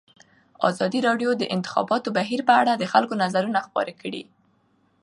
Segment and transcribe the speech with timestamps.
[0.69, 4.23] ازادي راډیو د د انتخاباتو بهیر په اړه د خلکو نظرونه خپاره کړي.